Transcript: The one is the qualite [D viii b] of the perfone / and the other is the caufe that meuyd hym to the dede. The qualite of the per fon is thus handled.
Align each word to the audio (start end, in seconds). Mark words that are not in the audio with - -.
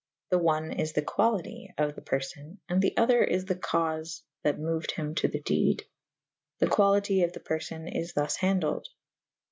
The 0.31 0.39
one 0.39 0.71
is 0.71 0.93
the 0.93 1.03
qualite 1.03 1.43
[D 1.43 1.49
viii 1.51 1.67
b] 1.67 1.73
of 1.83 1.93
the 1.93 2.01
perfone 2.01 2.57
/ 2.63 2.67
and 2.69 2.81
the 2.81 2.97
other 2.97 3.23
is 3.23 3.45
the 3.45 3.53
caufe 3.53 4.21
that 4.41 4.57
meuyd 4.57 4.89
hym 4.89 5.13
to 5.13 5.27
the 5.27 5.41
dede. 5.41 5.85
The 6.57 6.65
qualite 6.65 7.23
of 7.23 7.33
the 7.33 7.39
per 7.39 7.59
fon 7.59 7.87
is 7.87 8.13
thus 8.13 8.35
handled. 8.37 8.87